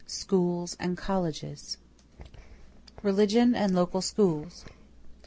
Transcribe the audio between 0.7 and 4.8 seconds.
AND COLLEGES =Religion and Local Schools.